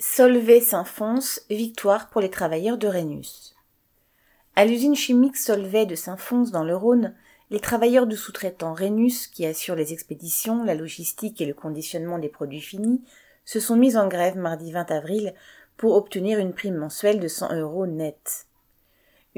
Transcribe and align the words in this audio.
Solvay 0.00 0.60
s'enfonce, 0.60 1.42
victoire 1.50 2.08
pour 2.08 2.20
les 2.20 2.30
travailleurs 2.30 2.78
de 2.78 2.86
Rhenus. 2.86 3.56
À 4.54 4.64
l'usine 4.64 4.94
chimique 4.94 5.36
Solvay 5.36 5.86
de 5.86 5.96
Saint-Fons 5.96 6.44
dans 6.52 6.62
le 6.62 6.76
Rhône, 6.76 7.16
les 7.50 7.58
travailleurs 7.58 8.06
du 8.06 8.16
sous-traitant 8.16 8.74
Rhenus, 8.74 9.26
qui 9.26 9.44
assurent 9.44 9.74
les 9.74 9.92
expéditions, 9.92 10.62
la 10.62 10.76
logistique 10.76 11.40
et 11.40 11.46
le 11.46 11.54
conditionnement 11.54 12.20
des 12.20 12.28
produits 12.28 12.60
finis, 12.60 13.02
se 13.44 13.58
sont 13.58 13.74
mis 13.74 13.96
en 13.96 14.06
grève 14.06 14.36
mardi 14.36 14.70
20 14.70 14.88
avril 14.92 15.34
pour 15.76 15.96
obtenir 15.96 16.38
une 16.38 16.52
prime 16.52 16.76
mensuelle 16.76 17.18
de 17.18 17.26
100 17.26 17.56
euros 17.56 17.88
net. 17.88 18.46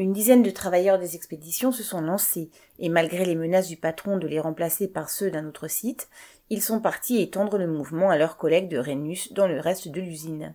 Une 0.00 0.14
dizaine 0.14 0.42
de 0.42 0.48
travailleurs 0.48 0.98
des 0.98 1.14
expéditions 1.14 1.72
se 1.72 1.82
sont 1.82 2.00
lancés, 2.00 2.48
et 2.78 2.88
malgré 2.88 3.26
les 3.26 3.34
menaces 3.34 3.68
du 3.68 3.76
patron 3.76 4.16
de 4.16 4.26
les 4.26 4.40
remplacer 4.40 4.88
par 4.88 5.10
ceux 5.10 5.30
d'un 5.30 5.46
autre 5.46 5.68
site, 5.68 6.08
ils 6.48 6.62
sont 6.62 6.80
partis 6.80 7.20
étendre 7.20 7.58
le 7.58 7.66
mouvement 7.66 8.08
à 8.08 8.16
leurs 8.16 8.38
collègues 8.38 8.70
de 8.70 8.78
Rhenus 8.78 9.34
dans 9.34 9.46
le 9.46 9.60
reste 9.60 9.88
de 9.88 10.00
l'usine. 10.00 10.54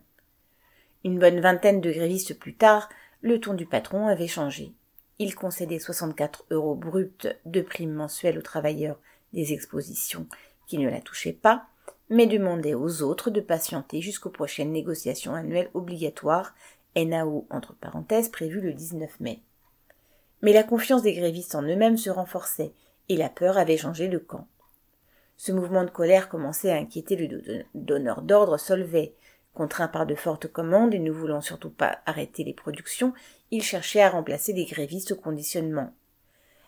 Une 1.04 1.20
bonne 1.20 1.42
vingtaine 1.42 1.79
de 1.79 1.92
grévistes 1.92 2.39
plus 2.39 2.56
tard, 2.56 2.89
le 3.21 3.39
ton 3.39 3.54
du 3.54 3.68
patron 3.68 4.07
avait 4.07 4.25
changé. 4.25 4.73
Il 5.20 5.36
concédait 5.36 5.78
64 5.78 6.46
euros 6.50 6.73
bruts 6.73 7.14
de 7.46 7.62
prime 7.62 7.93
mensuelle 7.93 8.39
aux 8.39 8.42
travailleurs 8.42 8.98
des 9.34 9.54
expositions 9.54 10.25
qui 10.65 10.79
ne 10.79 10.89
la 10.89 11.01
touchaient 11.01 11.34
pas, 11.34 11.68
mais 12.09 12.25
demandait 12.25 12.73
aux 12.73 13.04
autres 13.04 13.29
de 13.29 13.42
patienter 13.42 14.01
jusqu'aux 14.01 14.32
prochaines 14.32 14.71
négociations 14.71 15.36
annuelles 15.36 15.70
obligatoires, 15.75 16.56
NAO 16.96 17.48
entre 17.50 17.76
parenthèses 17.76 18.30
prévues 18.30 18.62
le 18.62 18.74
19 18.74 19.20
mai. 19.20 19.42
Mais 20.42 20.54
la 20.54 20.64
confiance 20.64 21.02
des 21.02 21.14
grévistes 21.14 21.56
en 21.56 21.64
eux-mêmes 21.64 21.98
se 21.98 22.10
renforçait, 22.10 22.74
et 23.10 23.18
la 23.18 23.30
peur 23.30 23.58
avait 23.58 23.78
changé 23.78 24.08
de 24.08 24.18
camp. 24.18 24.48
Ce 25.38 25.52
mouvement 25.52 25.84
de 25.84 25.90
colère 25.90 26.30
commençait 26.30 26.71
à 26.71 26.78
inquiéter 26.78 27.16
le 27.16 27.64
donneur 27.74 28.21
d'ordre 28.21 28.58
Solvay. 28.58 29.14
Contraint 29.54 29.88
par 29.88 30.06
de 30.06 30.16
fortes 30.16 30.48
commandes 30.48 30.94
et 30.94 31.00
ne 31.00 31.12
voulant 31.12 31.42
surtout 31.42 31.70
pas 31.70 32.00
arrêter 32.06 32.44
les 32.44 32.54
productions, 32.54 33.14
il 33.52 33.64
cherchait 33.64 34.02
à 34.02 34.09
remplacer 34.09 34.54
les 34.54 34.66
grévistes 34.66 35.14
au 35.14 35.16
conditionnement. 35.16 35.94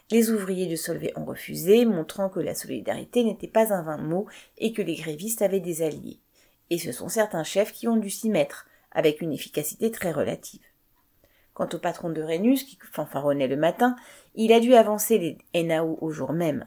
Les 0.09 0.31
ouvriers 0.31 0.67
de 0.67 0.77
Solvay 0.77 1.11
ont 1.17 1.25
refusé, 1.25 1.83
montrant 1.83 2.29
que 2.29 2.39
la 2.39 2.55
solidarité 2.55 3.25
n'était 3.25 3.49
pas 3.49 3.73
un 3.73 3.83
vain 3.83 3.97
mot 3.97 4.25
et 4.57 4.71
que 4.71 4.81
les 4.81 4.95
grévistes 4.95 5.41
avaient 5.41 5.59
des 5.59 5.81
alliés. 5.81 6.19
Et 6.69 6.77
ce 6.77 6.93
sont 6.93 7.09
certains 7.09 7.43
chefs 7.43 7.73
qui 7.73 7.89
ont 7.89 7.97
dû 7.97 8.09
s'y 8.09 8.29
mettre, 8.29 8.65
avec 8.97 9.21
une 9.21 9.31
efficacité 9.31 9.91
très 9.91 10.11
relative. 10.11 10.65
Quant 11.53 11.69
au 11.71 11.77
patron 11.77 12.09
de 12.09 12.23
Rhenus, 12.23 12.63
qui 12.63 12.79
fanfaronnait 12.91 13.47
le 13.47 13.55
matin, 13.55 13.95
il 14.33 14.51
a 14.51 14.59
dû 14.59 14.73
avancer 14.73 15.37
les 15.53 15.63
NAO 15.63 15.99
au 16.01 16.09
jour 16.09 16.33
même. 16.33 16.65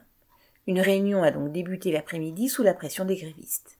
Une 0.65 0.79
réunion 0.79 1.23
a 1.23 1.31
donc 1.31 1.51
débuté 1.51 1.91
l'après-midi 1.91 2.47
sous 2.47 2.63
la 2.63 2.73
pression 2.73 3.03
des 3.03 3.17
grévistes. 3.17 3.79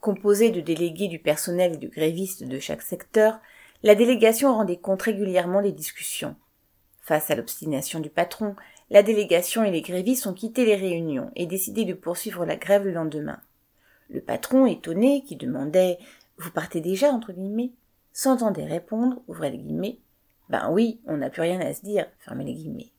Composée 0.00 0.50
de 0.50 0.60
délégués 0.60 1.08
du 1.08 1.18
personnel 1.18 1.72
et 1.72 1.78
de 1.78 1.88
grévistes 1.88 2.44
de 2.44 2.58
chaque 2.58 2.82
secteur, 2.82 3.40
la 3.82 3.94
délégation 3.94 4.54
rendait 4.54 4.76
compte 4.76 5.00
régulièrement 5.00 5.62
des 5.62 5.72
discussions. 5.72 6.36
Face 7.00 7.30
à 7.30 7.34
l'obstination 7.34 7.98
du 7.98 8.10
patron, 8.10 8.56
la 8.90 9.02
délégation 9.02 9.64
et 9.64 9.70
les 9.70 9.80
grévistes 9.80 10.26
ont 10.26 10.34
quitté 10.34 10.66
les 10.66 10.76
réunions 10.76 11.30
et 11.34 11.46
décidé 11.46 11.86
de 11.86 11.94
poursuivre 11.94 12.44
la 12.44 12.56
grève 12.56 12.84
le 12.84 12.92
lendemain. 12.92 13.40
Le 14.10 14.20
patron, 14.20 14.66
étonné, 14.66 15.24
qui 15.26 15.36
demandait 15.36 15.98
Vous 16.38 16.50
partez 16.50 16.80
déjà 16.80 17.10
entre 17.10 17.32
guillemets 17.32 17.72
s'entendait 18.14 18.64
répondre, 18.64 19.20
ouvrez 19.28 19.50
les 19.50 19.58
guillemets, 19.58 19.98
Ben 20.48 20.70
oui, 20.70 21.00
on 21.06 21.16
n'a 21.16 21.30
plus 21.30 21.42
rien 21.42 21.60
à 21.60 21.74
se 21.74 21.82
dire, 21.82 22.06
fermez 22.20 22.44
les 22.44 22.54
guillemets. 22.54 22.92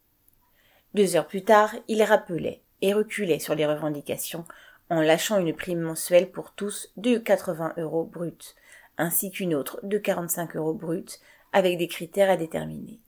Deux 0.93 1.15
heures 1.15 1.27
plus 1.27 1.43
tard, 1.43 1.73
il 1.87 2.03
rappelait 2.03 2.61
et 2.81 2.93
reculait 2.93 3.39
sur 3.39 3.55
les 3.55 3.65
revendications 3.65 4.45
en 4.89 5.01
lâchant 5.01 5.39
une 5.39 5.55
prime 5.55 5.79
mensuelle 5.79 6.29
pour 6.31 6.51
tous 6.51 6.91
de 6.97 7.17
80 7.17 7.73
euros 7.77 8.03
bruts, 8.03 8.55
ainsi 8.97 9.31
qu'une 9.31 9.55
autre 9.55 9.79
de 9.83 9.97
45 9.97 10.55
euros 10.55 10.73
bruts, 10.73 11.19
avec 11.53 11.77
des 11.77 11.87
critères 11.87 12.29
à 12.29 12.37
déterminer. 12.37 12.99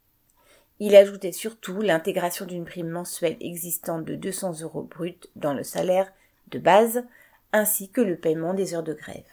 Il 0.80 0.95
ajoutait 0.95 1.31
surtout 1.31 1.81
l'intégration 1.81 2.45
d'une 2.45 2.66
prime 2.66 2.89
mensuelle 2.89 3.37
existante 3.42 4.05
de 4.05 4.16
200 4.16 4.61
euros 4.61 4.83
bruts 4.83 5.20
dans 5.36 5.54
le 5.54 5.64
salaire 5.64 6.11
de 6.49 6.60
base, 6.60 7.04
ainsi 7.52 7.89
que 7.89 8.02
le 8.02 8.16
paiement 8.16 8.54
des 8.54 8.73
heures 8.73 8.83
de 8.83 8.93
grève. 8.93 9.23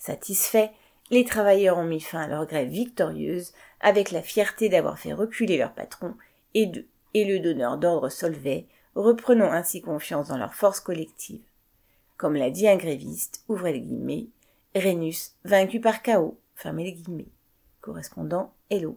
Satisfaits, 0.00 0.70
les 1.10 1.26
travailleurs 1.26 1.76
ont 1.76 1.84
mis 1.84 2.00
fin 2.00 2.22
à 2.22 2.26
leur 2.26 2.46
grève 2.46 2.70
victorieuse 2.70 3.52
avec 3.80 4.10
la 4.10 4.22
fierté 4.22 4.70
d'avoir 4.70 4.98
fait 4.98 5.12
reculer 5.12 5.58
leur 5.58 5.74
patron 5.74 6.14
et, 6.54 6.72
le 7.14 7.38
donneur 7.38 7.76
d'ordre 7.76 8.08
Solvay 8.08 8.66
reprenant 8.94 9.52
ainsi 9.52 9.82
confiance 9.82 10.28
dans 10.28 10.38
leur 10.38 10.54
force 10.54 10.80
collective. 10.80 11.42
Comme 12.16 12.34
l'a 12.34 12.50
dit 12.50 12.66
un 12.66 12.76
gréviste, 12.76 13.44
ouvrez 13.48 13.74
les 13.74 13.80
guillemets, 13.82 14.28
Rhenus 14.74 15.34
vaincu 15.44 15.80
par 15.80 16.00
chaos, 16.00 16.38
fermez 16.54 16.84
les 16.84 16.92
guillemets. 16.92 17.28
Correspondant 17.82 18.54
Hello. 18.70 18.96